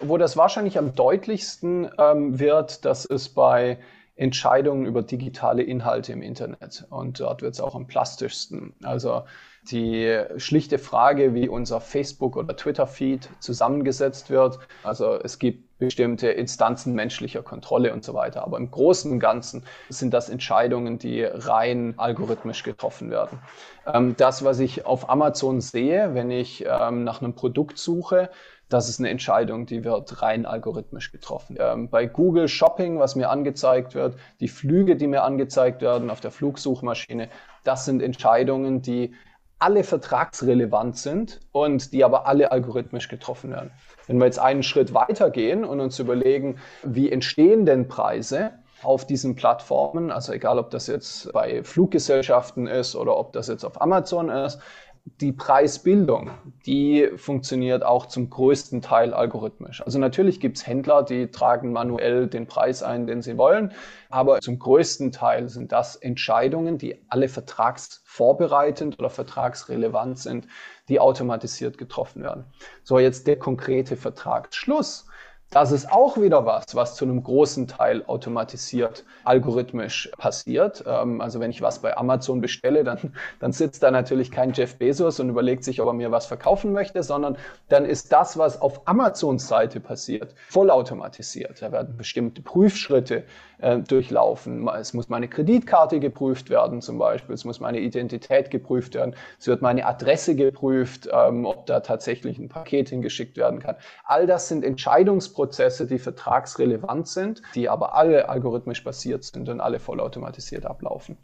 [0.00, 3.78] Wo das wahrscheinlich am deutlichsten ähm, wird, das ist bei
[4.14, 6.86] Entscheidungen über digitale Inhalte im Internet.
[6.90, 8.74] Und dort wird es auch am plastischsten.
[8.82, 9.24] Also
[9.70, 14.58] die schlichte Frage, wie unser Facebook- oder Twitter-Feed zusammengesetzt wird.
[14.82, 18.44] Also es gibt bestimmte Instanzen menschlicher Kontrolle und so weiter.
[18.44, 23.40] Aber im Großen und Ganzen sind das Entscheidungen, die rein algorithmisch getroffen werden.
[23.86, 28.30] Ähm, das, was ich auf Amazon sehe, wenn ich ähm, nach einem Produkt suche,
[28.68, 31.56] das ist eine Entscheidung, die wird rein algorithmisch getroffen.
[31.60, 36.20] Ähm, bei Google Shopping, was mir angezeigt wird, die Flüge, die mir angezeigt werden auf
[36.20, 37.28] der Flugsuchmaschine,
[37.64, 39.14] das sind Entscheidungen, die
[39.62, 43.70] alle vertragsrelevant sind und die aber alle algorithmisch getroffen werden.
[44.08, 49.36] Wenn wir jetzt einen Schritt weitergehen und uns überlegen, wie entstehen denn Preise, auf diesen
[49.36, 54.28] Plattformen, also egal ob das jetzt bei Fluggesellschaften ist oder ob das jetzt auf Amazon
[54.28, 54.58] ist,
[55.04, 56.30] die Preisbildung,
[56.64, 59.82] die funktioniert auch zum größten Teil algorithmisch.
[59.82, 63.72] Also natürlich gibt es Händler, die tragen manuell den Preis ein, den sie wollen,
[64.10, 70.46] aber zum größten Teil sind das Entscheidungen, die alle vertragsvorbereitend oder vertragsrelevant sind,
[70.88, 72.44] die automatisiert getroffen werden.
[72.84, 75.06] So, jetzt der konkrete Vertragsschluss
[75.52, 80.82] das ist auch wieder was, was zu einem großen Teil automatisiert, algorithmisch passiert.
[80.86, 84.78] Ähm, also wenn ich was bei Amazon bestelle, dann, dann sitzt da natürlich kein Jeff
[84.78, 87.36] Bezos und überlegt sich, ob er mir was verkaufen möchte, sondern
[87.68, 91.60] dann ist das, was auf Amazons Seite passiert, vollautomatisiert.
[91.60, 93.24] Da werden bestimmte Prüfschritte
[93.62, 94.68] äh, durchlaufen.
[94.68, 99.46] Es muss meine Kreditkarte geprüft werden zum Beispiel, es muss meine Identität geprüft werden, es
[99.46, 103.76] wird meine Adresse geprüft, ähm, ob da tatsächlich ein Paket hingeschickt werden kann.
[104.04, 109.78] All das sind Entscheidungsprozesse, die vertragsrelevant sind, die aber alle algorithmisch basiert sind und alle
[109.78, 111.16] vollautomatisiert ablaufen.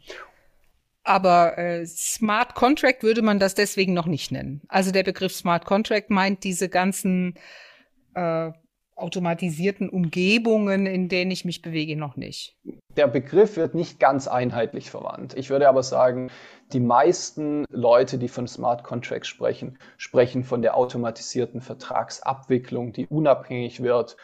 [1.03, 4.61] Aber äh, Smart Contract würde man das deswegen noch nicht nennen.
[4.67, 7.35] Also der Begriff Smart Contract meint diese ganzen
[8.13, 8.51] äh,
[9.01, 12.57] automatisierten Umgebungen, in denen ich mich bewege, noch nicht.
[12.97, 15.35] Der Begriff wird nicht ganz einheitlich verwandt.
[15.35, 16.29] Ich würde aber sagen,
[16.73, 23.81] die meisten Leute, die von Smart Contracts sprechen, sprechen von der automatisierten Vertragsabwicklung, die unabhängig
[23.81, 24.17] wird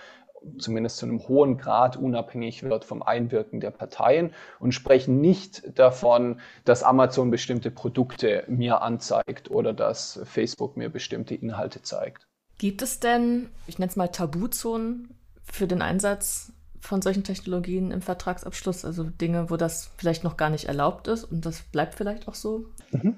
[0.58, 6.40] zumindest zu einem hohen Grad unabhängig wird vom Einwirken der Parteien und sprechen nicht davon,
[6.66, 12.25] dass Amazon bestimmte Produkte mir anzeigt oder dass Facebook mir bestimmte Inhalte zeigt.
[12.58, 15.10] Gibt es denn, ich nenne es mal Tabuzonen
[15.44, 18.86] für den Einsatz von solchen Technologien im Vertragsabschluss?
[18.86, 22.36] Also Dinge, wo das vielleicht noch gar nicht erlaubt ist und das bleibt vielleicht auch
[22.36, 22.66] so?
[22.92, 23.18] Mhm.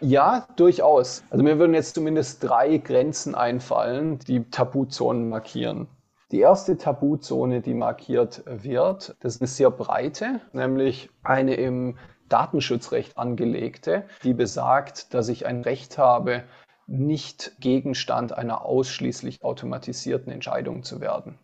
[0.00, 1.24] Ja, durchaus.
[1.30, 5.88] Also mir würden jetzt zumindest drei Grenzen einfallen, die Tabuzonen markieren.
[6.30, 11.96] Die erste Tabuzone, die markiert wird, das ist eine sehr breite, nämlich eine im
[12.28, 16.42] Datenschutzrecht angelegte, die besagt, dass ich ein Recht habe,
[16.86, 21.38] nicht Gegenstand einer ausschließlich automatisierten Entscheidung zu werden.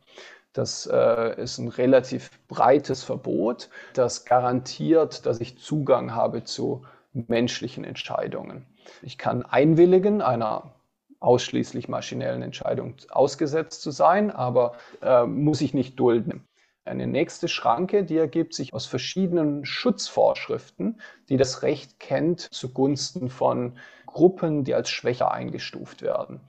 [0.53, 7.85] Das äh, ist ein relativ breites Verbot, das garantiert, dass ich Zugang habe zu menschlichen
[7.85, 8.66] Entscheidungen.
[9.03, 10.74] Ich kann einwilligen, einer
[11.20, 14.72] ausschließlich maschinellen Entscheidung ausgesetzt zu sein, aber
[15.03, 16.44] äh, muss ich nicht dulden.
[16.87, 23.79] Eine nächste Schranke, die ergibt sich aus verschiedenen Schutzvorschriften, die das Recht kennt zugunsten von
[24.12, 26.40] Gruppen, die als schwächer eingestuft werden.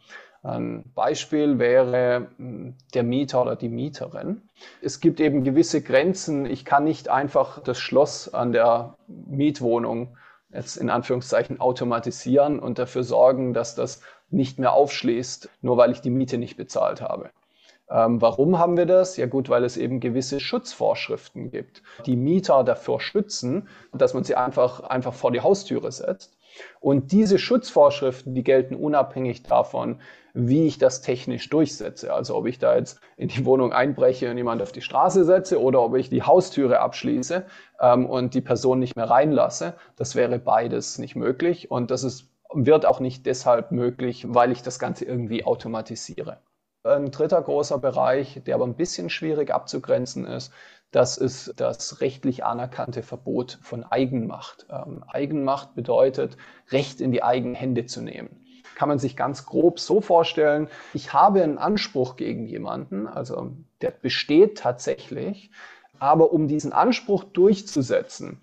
[0.44, 4.42] Ein Beispiel wäre hm, der Mieter oder die Mieterin.
[4.82, 6.46] Es gibt eben gewisse Grenzen.
[6.46, 10.18] Ich kann nicht einfach das Schloss an der Mietwohnung
[10.54, 16.02] jetzt in Anführungszeichen automatisieren und dafür sorgen, dass das nicht mehr aufschließt, nur weil ich
[16.02, 17.30] die Miete nicht bezahlt habe.
[17.90, 19.18] Ähm, warum haben wir das?
[19.18, 24.36] Ja gut, weil es eben gewisse Schutzvorschriften gibt, die Mieter dafür schützen, dass man sie
[24.36, 26.38] einfach, einfach vor die Haustüre setzt.
[26.80, 30.00] Und diese Schutzvorschriften, die gelten unabhängig davon,
[30.34, 32.14] wie ich das technisch durchsetze.
[32.14, 35.62] Also ob ich da jetzt in die Wohnung einbreche und jemand auf die Straße setze
[35.62, 37.46] oder ob ich die Haustüre abschließe
[37.80, 39.76] ähm, und die Person nicht mehr reinlasse.
[39.96, 41.70] Das wäre beides nicht möglich.
[41.70, 46.38] Und das ist, wird auch nicht deshalb möglich, weil ich das Ganze irgendwie automatisiere.
[46.84, 50.52] Ein dritter großer Bereich, der aber ein bisschen schwierig abzugrenzen ist,
[50.92, 54.66] das ist das rechtlich anerkannte Verbot von Eigenmacht.
[54.70, 56.38] Ähm, Eigenmacht bedeutet,
[56.70, 58.46] Recht in die eigenen Hände zu nehmen.
[58.76, 63.52] Kann man sich ganz grob so vorstellen, ich habe einen Anspruch gegen jemanden, also
[63.82, 65.52] der besteht tatsächlich,
[66.00, 68.42] aber um diesen Anspruch durchzusetzen,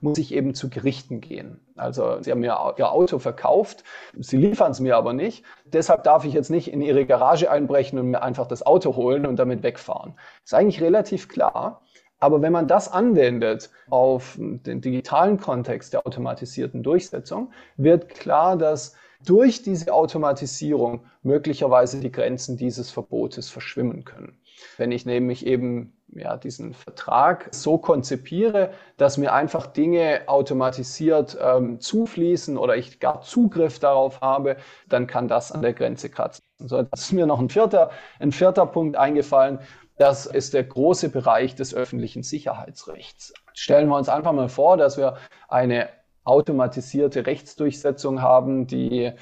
[0.00, 1.60] muss ich eben zu Gerichten gehen.
[1.76, 3.84] Also sie haben mir ihr Auto verkauft,
[4.18, 5.44] sie liefern es mir aber nicht.
[5.66, 9.26] Deshalb darf ich jetzt nicht in ihre Garage einbrechen und mir einfach das Auto holen
[9.26, 10.14] und damit wegfahren.
[10.42, 11.82] Ist eigentlich relativ klar.
[12.24, 18.94] Aber wenn man das anwendet auf den digitalen Kontext der automatisierten Durchsetzung, wird klar, dass
[19.26, 24.38] durch diese Automatisierung möglicherweise die Grenzen dieses Verbotes verschwimmen können.
[24.78, 31.78] Wenn ich nämlich eben ja, diesen Vertrag so konzipiere, dass mir einfach Dinge automatisiert ähm,
[31.78, 34.56] zufließen oder ich gar Zugriff darauf habe,
[34.88, 36.42] dann kann das an der Grenze kratzen.
[36.58, 39.58] So, das ist mir noch ein vierter, ein vierter Punkt eingefallen.
[39.96, 43.32] Das ist der große Bereich des öffentlichen Sicherheitsrechts.
[43.52, 45.16] Stellen wir uns einfach mal vor, dass wir
[45.48, 45.88] eine
[46.24, 49.12] automatisierte Rechtsdurchsetzung haben, die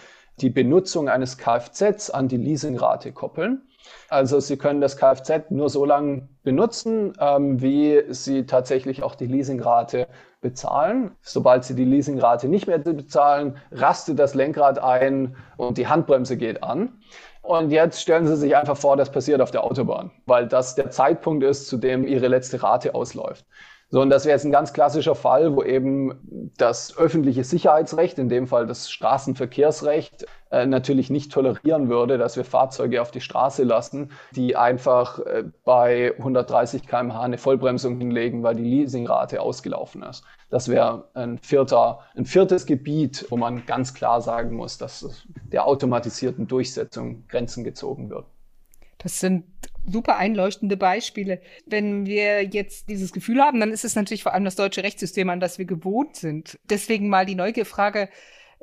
[0.40, 3.62] die Benutzung eines Kfz an die Leasingrate koppeln.
[4.08, 9.26] Also Sie können das Kfz nur so lange benutzen, ähm, wie Sie tatsächlich auch die
[9.26, 10.06] Leasingrate
[10.40, 11.12] bezahlen.
[11.20, 16.62] Sobald Sie die Leasingrate nicht mehr bezahlen, rastet das Lenkrad ein und die Handbremse geht
[16.62, 17.00] an.
[17.42, 20.90] Und jetzt stellen Sie sich einfach vor, das passiert auf der Autobahn, weil das der
[20.90, 23.44] Zeitpunkt ist, zu dem Ihre letzte Rate ausläuft.
[23.94, 28.30] So, und das wäre jetzt ein ganz klassischer Fall, wo eben das öffentliche Sicherheitsrecht, in
[28.30, 33.64] dem Fall das Straßenverkehrsrecht, äh, natürlich nicht tolerieren würde, dass wir Fahrzeuge auf die Straße
[33.64, 40.24] lassen, die einfach äh, bei 130 km/h eine Vollbremsung hinlegen, weil die Leasingrate ausgelaufen ist.
[40.48, 45.66] Das wäre ein, vierter, ein viertes Gebiet, wo man ganz klar sagen muss, dass der
[45.66, 48.24] automatisierten Durchsetzung Grenzen gezogen wird.
[49.02, 49.44] Das sind
[49.84, 51.40] super einleuchtende Beispiele.
[51.66, 55.28] Wenn wir jetzt dieses Gefühl haben, dann ist es natürlich vor allem das deutsche Rechtssystem,
[55.28, 56.58] an das wir gewohnt sind.
[56.70, 58.08] Deswegen mal die Neugierfrage,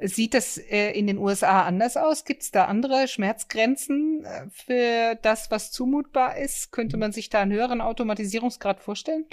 [0.01, 2.23] Sieht das äh, in den USA anders aus?
[2.23, 6.71] Gibt es da andere Schmerzgrenzen äh, für das, was zumutbar ist?
[6.71, 9.25] Könnte man sich da einen höheren Automatisierungsgrad vorstellen?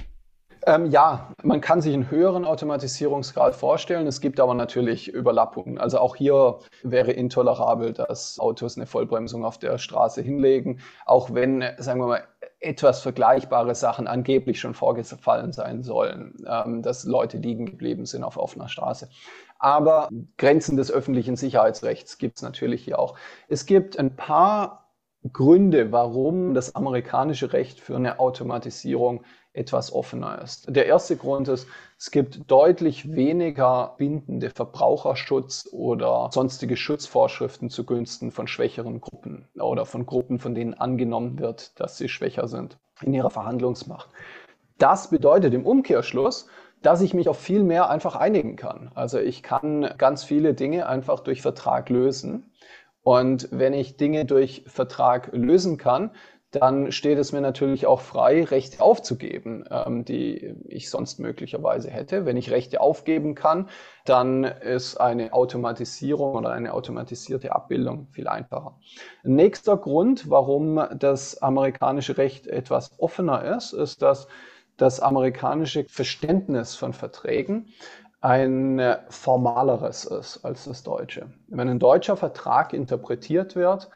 [0.68, 4.08] Ähm, ja, man kann sich einen höheren Automatisierungsgrad vorstellen.
[4.08, 5.78] Es gibt aber natürlich Überlappungen.
[5.78, 11.62] Also auch hier wäre intolerabel, dass Autos eine Vollbremsung auf der Straße hinlegen, auch wenn,
[11.78, 12.24] sagen wir mal,
[12.58, 18.36] etwas vergleichbare Sachen angeblich schon vorgefallen sein sollen, ähm, dass Leute liegen geblieben sind auf
[18.36, 19.08] offener Straße.
[19.60, 23.16] Aber Grenzen des öffentlichen Sicherheitsrechts gibt es natürlich hier auch.
[23.48, 24.86] Es gibt ein paar
[25.32, 29.24] Gründe, warum das amerikanische Recht für eine Automatisierung
[29.56, 30.66] etwas offener ist.
[30.68, 31.66] Der erste Grund ist,
[31.98, 40.04] es gibt deutlich weniger bindende Verbraucherschutz oder sonstige Schutzvorschriften zugunsten von schwächeren Gruppen oder von
[40.04, 44.10] Gruppen, von denen angenommen wird, dass sie schwächer sind in ihrer Verhandlungsmacht.
[44.78, 46.48] Das bedeutet im Umkehrschluss,
[46.82, 48.90] dass ich mich auf viel mehr einfach einigen kann.
[48.94, 52.52] Also ich kann ganz viele Dinge einfach durch Vertrag lösen.
[53.02, 56.10] Und wenn ich Dinge durch Vertrag lösen kann,
[56.56, 62.24] dann steht es mir natürlich auch frei, Rechte aufzugeben, ähm, die ich sonst möglicherweise hätte.
[62.26, 63.68] Wenn ich Rechte aufgeben kann,
[64.04, 68.78] dann ist eine Automatisierung oder eine automatisierte Abbildung viel einfacher.
[69.22, 74.28] Nächster Grund, warum das amerikanische Recht etwas offener ist, ist, dass
[74.76, 77.68] das amerikanische Verständnis von Verträgen
[78.20, 81.30] ein formaleres ist als das deutsche.
[81.48, 83.90] Wenn ein deutscher Vertrag interpretiert wird,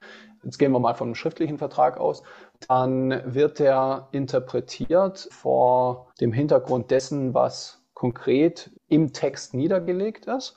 [0.45, 2.23] jetzt gehen wir mal von einem schriftlichen Vertrag aus,
[2.69, 10.57] dann wird er interpretiert vor dem Hintergrund dessen, was konkret im Text niedergelegt ist.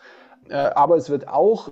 [0.50, 1.72] Äh, aber es wird auch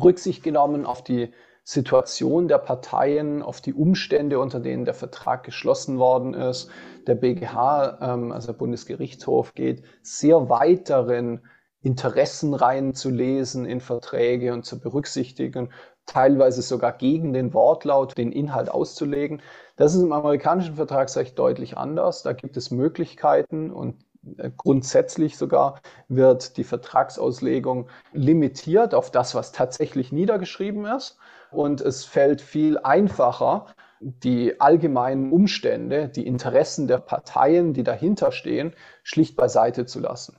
[0.00, 1.32] Rücksicht genommen auf die
[1.64, 6.70] Situation der Parteien, auf die Umstände, unter denen der Vertrag geschlossen worden ist.
[7.06, 11.40] Der BGH, ähm, also der Bundesgerichtshof, geht sehr weit darin,
[11.82, 15.72] Interessen reinzulesen in Verträge und zu berücksichtigen,
[16.06, 19.42] teilweise sogar gegen den Wortlaut, den Inhalt auszulegen.
[19.76, 22.22] Das ist im amerikanischen Vertragsrecht deutlich anders.
[22.22, 24.04] Da gibt es Möglichkeiten und
[24.38, 31.18] äh, grundsätzlich sogar wird die Vertragsauslegung limitiert auf das, was tatsächlich niedergeschrieben ist.
[31.50, 33.66] Und es fällt viel einfacher,
[34.00, 40.36] die allgemeinen Umstände, die Interessen der Parteien, die dahinter stehen, schlicht beiseite zu lassen.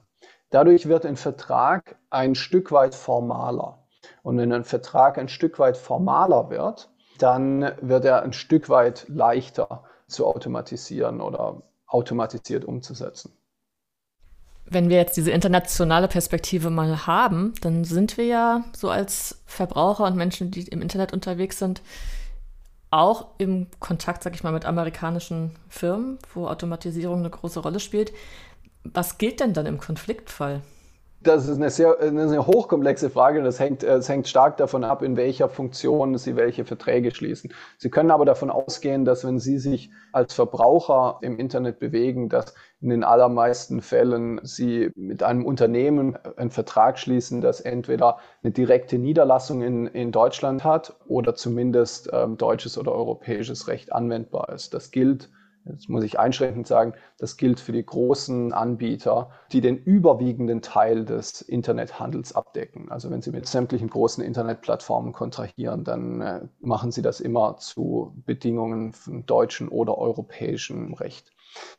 [0.49, 3.80] Dadurch wird ein Vertrag ein Stück weit formaler.
[4.23, 6.89] Und wenn ein Vertrag ein Stück weit formaler wird,
[7.19, 13.31] dann wird er ein Stück weit leichter zu automatisieren oder automatisiert umzusetzen.
[14.65, 20.05] Wenn wir jetzt diese internationale Perspektive mal haben, dann sind wir ja so als Verbraucher
[20.05, 21.81] und Menschen, die im Internet unterwegs sind,
[22.89, 28.13] auch im Kontakt, sag ich mal, mit amerikanischen Firmen, wo Automatisierung eine große Rolle spielt.
[28.83, 30.61] Was gilt denn dann im Konfliktfall?
[31.23, 33.43] Das ist eine sehr, eine hochkomplexe Frage.
[33.43, 37.53] Das hängt, das hängt stark davon ab, in welcher Funktion Sie welche Verträge schließen.
[37.77, 42.55] Sie können aber davon ausgehen, dass wenn Sie sich als Verbraucher im Internet bewegen, dass
[42.81, 48.97] in den allermeisten Fällen Sie mit einem Unternehmen einen Vertrag schließen, das entweder eine direkte
[48.97, 54.73] Niederlassung in, in Deutschland hat oder zumindest ähm, deutsches oder europäisches Recht anwendbar ist.
[54.73, 55.29] Das gilt
[55.65, 61.05] Jetzt muss ich einschränkend sagen, das gilt für die großen Anbieter, die den überwiegenden Teil
[61.05, 62.91] des Internethandels abdecken.
[62.91, 68.13] Also wenn Sie mit sämtlichen großen Internetplattformen kontrahieren, dann äh, machen Sie das immer zu
[68.25, 71.31] Bedingungen von deutschen oder europäischem Recht.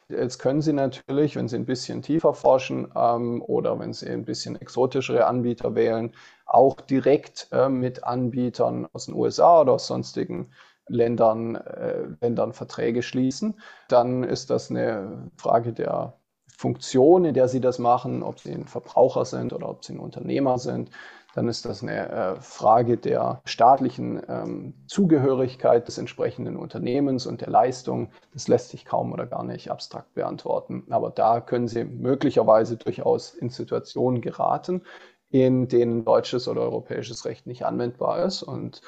[0.09, 4.24] Jetzt können Sie natürlich, wenn Sie ein bisschen tiefer forschen ähm, oder wenn Sie ein
[4.24, 6.12] bisschen exotischere Anbieter wählen,
[6.47, 10.53] auch direkt äh, mit Anbietern aus den USA oder aus sonstigen
[10.93, 13.55] Ländern, äh, Ländern Verträge schließen.
[13.88, 16.14] Dann ist das eine Frage der
[16.57, 19.99] Funktion, in der sie das machen, ob sie ein Verbraucher sind oder ob sie ein
[19.99, 20.90] Unternehmer sind.
[21.34, 27.49] Dann ist das eine äh, Frage der staatlichen ähm, Zugehörigkeit des entsprechenden Unternehmens und der
[27.49, 28.11] Leistung.
[28.34, 30.84] Das lässt sich kaum oder gar nicht abstrakt beantworten.
[30.90, 34.82] Aber da können Sie möglicherweise durchaus in Situationen geraten,
[35.30, 38.43] in denen deutsches oder europäisches Recht nicht anwendbar ist.
[38.43, 38.82] Und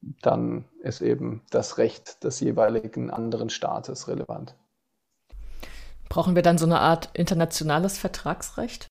[0.00, 4.54] dann ist eben das Recht des jeweiligen anderen Staates relevant.
[6.08, 8.88] Brauchen wir dann so eine Art internationales Vertragsrecht?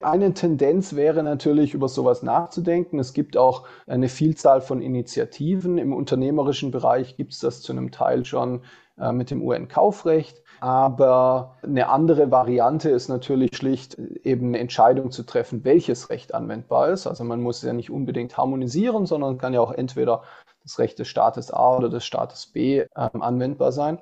[0.00, 2.98] Eine Tendenz wäre natürlich, über sowas nachzudenken.
[2.98, 5.78] Es gibt auch eine Vielzahl von Initiativen.
[5.78, 8.62] Im unternehmerischen Bereich gibt es das zu einem Teil schon
[8.98, 10.42] äh, mit dem UN-Kaufrecht.
[10.60, 16.88] Aber eine andere Variante ist natürlich schlicht, eben eine Entscheidung zu treffen, welches Recht anwendbar
[16.88, 17.06] ist.
[17.06, 20.22] Also man muss ja nicht unbedingt harmonisieren, sondern kann ja auch entweder
[20.62, 23.98] das Recht des Staates A oder des Staates B ähm, anwendbar sein.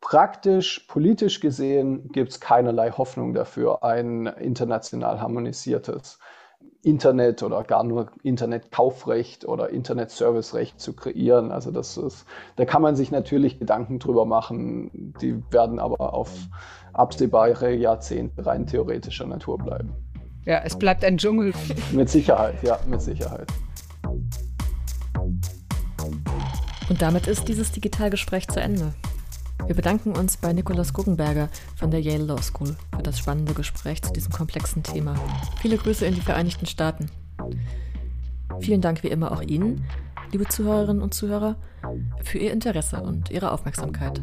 [0.00, 6.18] Praktisch, politisch gesehen gibt es keinerlei Hoffnung dafür, ein international harmonisiertes
[6.82, 11.50] Internet oder gar nur Internetkaufrecht oder Internetservicerecht zu kreieren.
[11.50, 12.24] Also das ist,
[12.56, 16.30] da kann man sich natürlich Gedanken drüber machen, die werden aber auf
[16.92, 19.92] absehbare Jahrzehnte rein theoretischer Natur bleiben.
[20.46, 21.52] Ja, es bleibt ein Dschungel.
[21.92, 23.48] mit Sicherheit, ja, mit Sicherheit.
[26.88, 28.94] Und damit ist dieses Digitalgespräch zu Ende.
[29.66, 34.02] Wir bedanken uns bei Nikolaus Guggenberger von der Yale Law School für das spannende Gespräch
[34.02, 35.14] zu diesem komplexen Thema.
[35.60, 37.10] Viele Grüße in die Vereinigten Staaten.
[38.60, 39.84] Vielen Dank wie immer auch Ihnen,
[40.32, 41.56] liebe Zuhörerinnen und Zuhörer,
[42.22, 44.20] für Ihr Interesse und Ihre Aufmerksamkeit.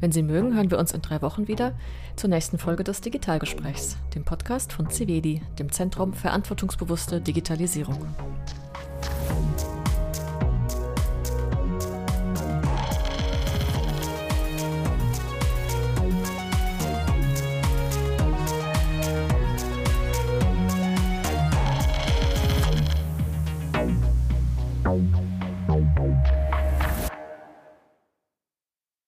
[0.00, 1.72] Wenn Sie mögen, hören wir uns in drei Wochen wieder
[2.16, 7.98] zur nächsten Folge des Digitalgesprächs, dem Podcast von CVEDI, dem Zentrum Verantwortungsbewusste Digitalisierung.